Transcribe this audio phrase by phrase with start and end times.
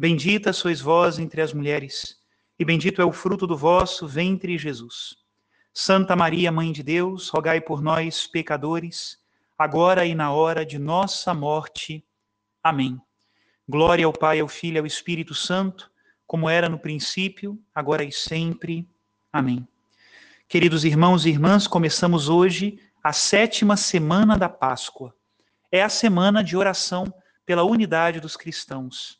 [0.00, 2.20] Bendita sois vós entre as mulheres,
[2.56, 5.16] e bendito é o fruto do vosso ventre, Jesus.
[5.74, 9.18] Santa Maria, Mãe de Deus, rogai por nós, pecadores,
[9.58, 12.04] agora e na hora de nossa morte.
[12.62, 13.00] Amém.
[13.68, 15.90] Glória ao Pai, ao Filho e ao Espírito Santo,
[16.28, 18.88] como era no princípio, agora e sempre.
[19.32, 19.66] Amém.
[20.48, 25.12] Queridos irmãos e irmãs, começamos hoje a sétima semana da Páscoa.
[25.72, 27.12] É a semana de oração
[27.44, 29.17] pela unidade dos cristãos.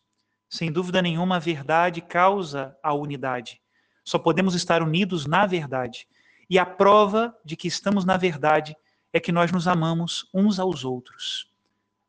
[0.48, 3.60] Sem dúvida nenhuma, a verdade causa a unidade.
[4.02, 6.08] Só podemos estar unidos na verdade.
[6.48, 8.74] E a prova de que estamos na verdade
[9.12, 11.50] é que nós nos amamos uns aos outros.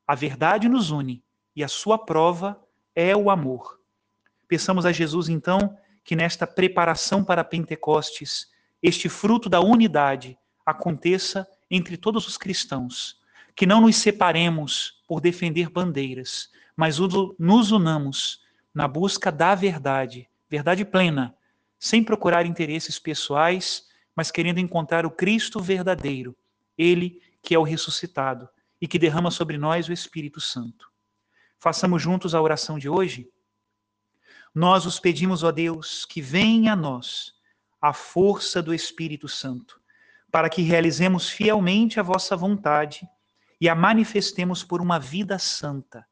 [0.08, 1.22] A verdade nos une
[1.56, 2.60] e a sua prova
[2.96, 3.80] é o amor.
[4.48, 8.50] Peçamos a Jesus, então, que nesta preparação para Pentecostes,
[8.82, 13.19] este fruto da unidade aconteça entre todos os cristãos.
[13.56, 16.98] Que não nos separemos por defender bandeiras, mas
[17.38, 18.42] nos unamos
[18.74, 21.36] na busca da verdade, verdade plena,
[21.78, 26.36] sem procurar interesses pessoais, mas querendo encontrar o Cristo verdadeiro,
[26.78, 28.48] ele que é o ressuscitado
[28.82, 30.90] e que derrama sobre nós o Espírito Santo.
[31.60, 33.30] Façamos juntos a oração de hoje.
[34.54, 37.34] Nós os pedimos, ó Deus, que venha a nós
[37.82, 39.80] a força do Espírito Santo,
[40.32, 43.08] para que realizemos fielmente a vossa vontade
[43.60, 46.06] e a manifestemos por uma vida santa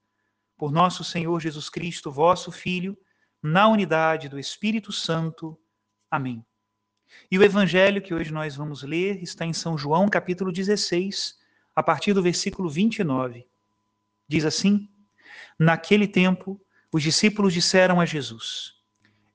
[0.57, 2.97] por nosso Senhor Jesus Cristo, vosso Filho,
[3.41, 5.57] na unidade do Espírito Santo.
[6.09, 6.43] Amém.
[7.31, 11.37] E o evangelho que hoje nós vamos ler está em São João, capítulo 16,
[11.75, 13.47] a partir do versículo 29.
[14.27, 14.89] Diz assim:
[15.59, 16.59] Naquele tempo,
[16.91, 18.73] os discípulos disseram a Jesus: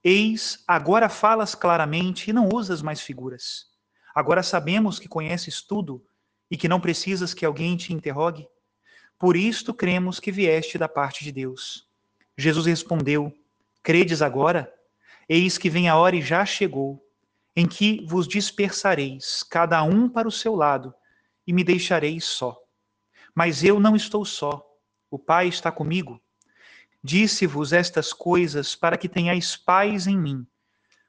[0.02, 3.70] Eis, agora falas claramente e não usas mais figuras.
[4.14, 6.04] Agora sabemos que conheces tudo
[6.52, 8.46] e que não precisas que alguém te interrogue.
[9.18, 11.88] Por isto cremos que vieste da parte de Deus.
[12.36, 13.32] Jesus respondeu:
[13.82, 14.70] Credes agora?
[15.26, 17.02] Eis que vem a hora e já chegou,
[17.56, 20.94] em que vos dispersareis, cada um para o seu lado,
[21.46, 22.60] e me deixareis só.
[23.34, 24.62] Mas eu não estou só,
[25.10, 26.20] o Pai está comigo.
[27.02, 30.46] Disse-vos estas coisas para que tenhais paz em mim.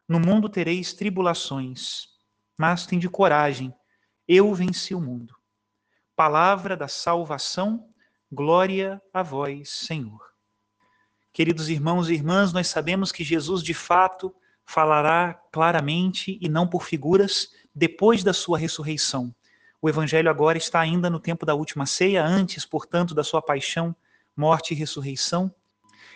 [0.07, 2.07] No mundo tereis tribulações,
[2.57, 3.73] mas tende coragem,
[4.27, 5.35] eu venci o mundo.
[6.15, 7.89] Palavra da salvação
[8.33, 10.19] Glória a vós, Senhor.
[11.31, 14.33] Queridos irmãos e irmãs, nós sabemos que Jesus de fato
[14.65, 19.35] falará claramente e não por figuras depois da sua ressurreição.
[19.79, 23.95] O evangelho agora está ainda no tempo da última ceia, antes, portanto, da sua paixão,
[24.35, 25.53] morte e ressurreição.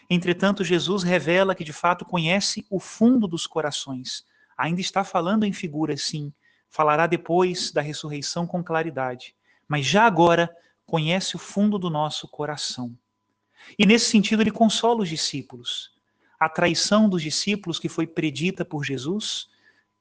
[0.09, 4.25] Entretanto, Jesus revela que de fato conhece o fundo dos corações.
[4.57, 6.33] Ainda está falando em figuras, sim.
[6.69, 9.35] Falará depois da ressurreição com claridade.
[9.67, 10.53] Mas já agora
[10.85, 12.97] conhece o fundo do nosso coração.
[13.77, 15.91] E nesse sentido, ele consola os discípulos.
[16.39, 19.49] A traição dos discípulos, que foi predita por Jesus,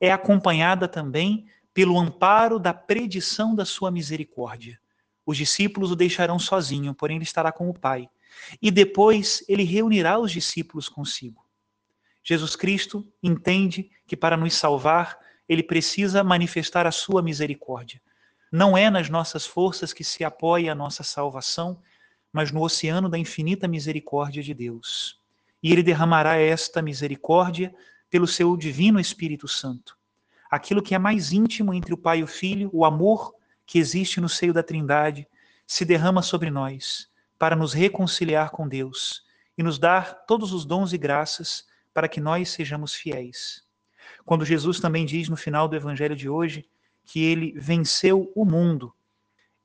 [0.01, 4.79] é acompanhada também pelo amparo da predição da sua misericórdia.
[5.25, 8.09] Os discípulos o deixarão sozinho, porém ele estará com o Pai.
[8.63, 11.45] E depois ele reunirá os discípulos consigo.
[12.23, 18.01] Jesus Cristo entende que para nos salvar, ele precisa manifestar a sua misericórdia.
[18.51, 21.81] Não é nas nossas forças que se apoia a nossa salvação,
[22.33, 25.21] mas no oceano da infinita misericórdia de Deus.
[25.63, 27.75] E ele derramará esta misericórdia
[28.11, 29.97] pelo seu divino Espírito Santo.
[30.51, 33.35] Aquilo que é mais íntimo entre o Pai e o Filho, o amor
[33.67, 35.27] que existe no seio da Trindade,
[35.67, 37.09] se derrama sobre nós
[37.39, 39.25] para nos reconciliar com Deus
[39.59, 43.66] e nos dar todos os dons e graças para que nós sejamos fiéis.
[44.25, 46.69] Quando Jesus também diz no final do evangelho de hoje
[47.05, 48.93] que ele venceu o mundo,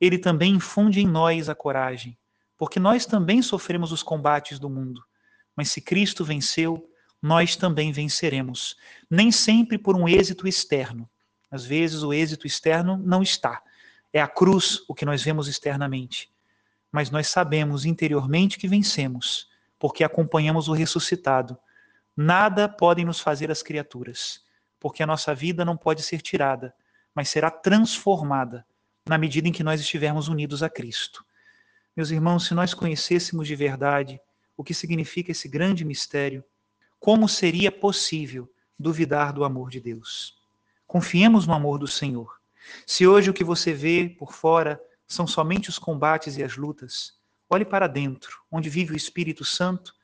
[0.00, 2.18] ele também infunde em nós a coragem,
[2.56, 5.02] porque nós também sofremos os combates do mundo.
[5.56, 6.88] Mas se Cristo venceu,
[7.22, 8.76] nós também venceremos.
[9.08, 11.08] Nem sempre por um êxito externo.
[11.50, 13.62] Às vezes o êxito externo não está.
[14.12, 16.32] É a cruz o que nós vemos externamente.
[16.90, 19.48] Mas nós sabemos interiormente que vencemos,
[19.78, 21.56] porque acompanhamos o ressuscitado.
[22.16, 24.42] Nada podem nos fazer as criaturas,
[24.78, 26.74] porque a nossa vida não pode ser tirada,
[27.14, 28.66] mas será transformada
[29.06, 31.24] na medida em que nós estivermos unidos a Cristo.
[31.96, 34.20] Meus irmãos, se nós conhecêssemos de verdade
[34.56, 36.44] o que significa esse grande mistério,
[37.00, 40.38] como seria possível duvidar do amor de Deus?
[40.86, 42.40] Confiemos no amor do Senhor.
[42.86, 47.14] Se hoje o que você vê por fora são somente os combates e as lutas,
[47.48, 49.94] olhe para dentro, onde vive o Espírito Santo,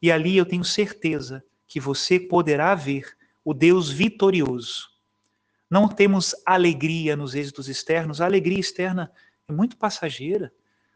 [0.00, 4.90] e ali eu tenho certeza que você poderá ver o Deus vitorioso.
[5.68, 9.10] Não temos alegria nos êxitos externos, a alegria externa
[9.48, 10.52] é muito passageira.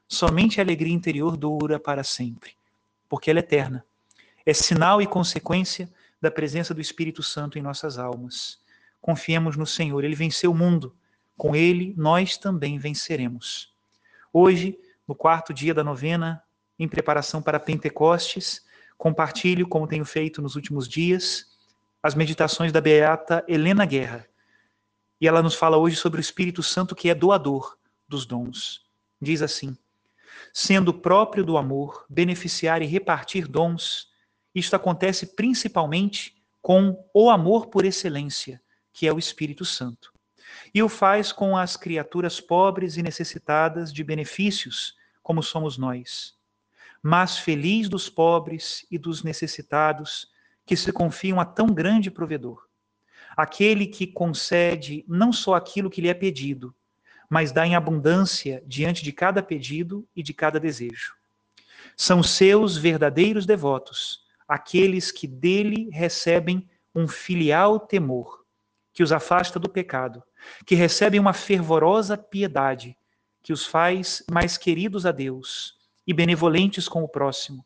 [0.09, 2.57] Somente a alegria interior dura para sempre,
[3.09, 3.85] porque ela é eterna.
[4.45, 5.89] É sinal e consequência
[6.21, 8.61] da presença do Espírito Santo em nossas almas.
[9.01, 10.95] Confiemos no Senhor, ele venceu o mundo.
[11.37, 13.73] Com ele nós também venceremos.
[14.33, 16.43] Hoje, no quarto dia da novena,
[16.79, 18.65] em preparação para Pentecostes,
[19.01, 21.47] compartilho, como tenho feito nos últimos dias,
[22.03, 24.29] as meditações da beata Helena Guerra.
[25.19, 28.85] E ela nos fala hoje sobre o Espírito Santo que é doador dos dons.
[29.19, 29.75] Diz assim:
[30.53, 34.09] sendo próprio do amor, beneficiar e repartir dons,
[34.55, 38.61] isto acontece principalmente com o amor por excelência,
[38.93, 40.13] que é o Espírito Santo.
[40.75, 46.39] E o faz com as criaturas pobres e necessitadas de benefícios, como somos nós.
[47.03, 50.29] Mas feliz dos pobres e dos necessitados
[50.67, 52.67] que se confiam a tão grande provedor.
[53.37, 56.75] Aquele que concede não só aquilo que lhe é pedido,
[57.29, 61.15] mas dá em abundância diante de cada pedido e de cada desejo.
[61.97, 68.45] São seus verdadeiros devotos, aqueles que dele recebem um filial temor,
[68.93, 70.23] que os afasta do pecado,
[70.67, 72.97] que recebem uma fervorosa piedade,
[73.43, 75.80] que os faz mais queridos a Deus
[76.11, 77.65] e benevolentes com o próximo,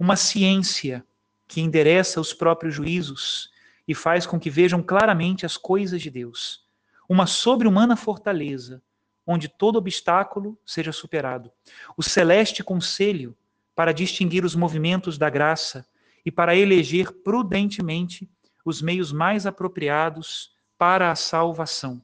[0.00, 1.06] uma ciência
[1.46, 3.50] que endereça os próprios juízos
[3.86, 6.64] e faz com que vejam claramente as coisas de Deus,
[7.08, 8.82] uma sobre-humana fortaleza
[9.24, 11.52] onde todo obstáculo seja superado.
[11.96, 13.36] O celeste conselho
[13.76, 15.86] para distinguir os movimentos da graça
[16.26, 18.28] e para eleger prudentemente
[18.64, 22.02] os meios mais apropriados para a salvação.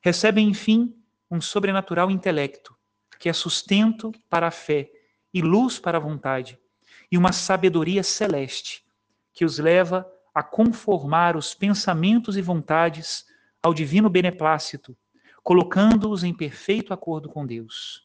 [0.00, 0.96] Recebem, enfim,
[1.30, 2.74] um sobrenatural intelecto,
[3.18, 4.95] que é sustento para a fé
[5.36, 6.58] e luz para a vontade,
[7.10, 8.84] e uma sabedoria celeste,
[9.32, 13.24] que os leva a conformar os pensamentos e vontades
[13.62, 14.96] ao divino beneplácito
[15.46, 18.04] colocando-os em perfeito acordo com Deus.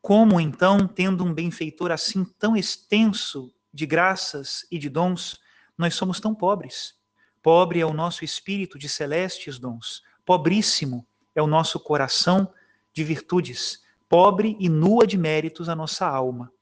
[0.00, 5.40] Como então, tendo um benfeitor assim tão extenso de graças e de dons,
[5.76, 6.94] nós somos tão pobres?
[7.42, 11.04] Pobre é o nosso espírito de celestes dons, pobríssimo
[11.34, 12.54] é o nosso coração
[12.92, 13.82] de virtudes,
[14.12, 16.52] pobre e nua de méritos a nossa alma.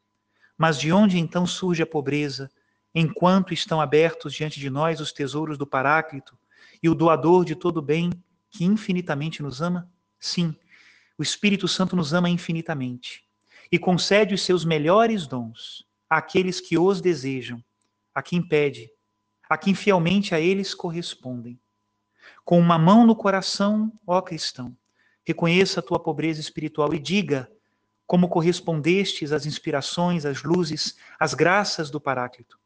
[0.56, 2.48] Mas de onde então surge a pobreza,
[2.94, 6.38] enquanto estão abertos diante de nós os tesouros do Paráclito
[6.80, 8.12] e o doador de todo bem
[8.52, 9.90] que infinitamente nos ama?
[10.20, 10.54] Sim,
[11.18, 13.24] o Espírito Santo nos ama infinitamente
[13.72, 17.60] e concede os seus melhores dons àqueles que os desejam,
[18.14, 18.88] a quem pede,
[19.48, 21.58] a quem fielmente a eles correspondem.
[22.44, 24.76] Com uma mão no coração, ó cristão,
[25.30, 27.50] reconheça a tua pobreza espiritual e diga
[28.06, 32.58] como correspondestes às inspirações, às luzes, às graças do Paráclito.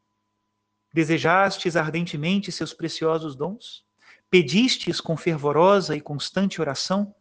[0.91, 3.85] Desejastes ardentemente seus preciosos dons?
[4.31, 7.13] Pedistes com fervorosa e constante oração?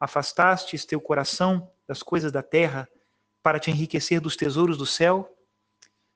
[0.00, 2.88] Afastastes teu coração das coisas da terra
[3.42, 5.36] para te enriquecer dos tesouros do céu?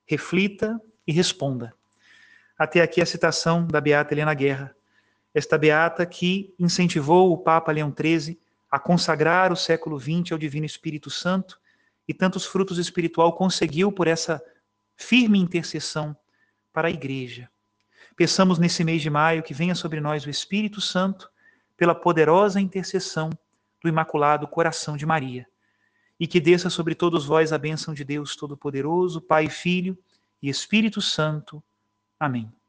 [0.07, 1.75] Reflita e responda.
[2.57, 4.75] Até aqui a citação da Beata Helena Guerra,
[5.35, 8.41] esta beata que incentivou o Papa Leão XIII
[8.73, 11.61] a consagrar o século XX ao Divino Espírito Santo
[12.09, 14.43] e tantos frutos espiritual conseguiu por essa
[14.97, 16.17] firme intercessão
[16.73, 17.51] para a Igreja.
[18.17, 21.31] Peçamos nesse mês de maio que venha sobre nós o Espírito Santo
[21.77, 23.29] pela poderosa intercessão
[23.83, 25.47] do Imaculado Coração de Maria
[26.19, 29.99] e que desça sobre todos vós a bênção de Deus Todo-Poderoso, Pai, Filho
[30.41, 31.63] e Espírito Santo.
[32.19, 32.53] Amém.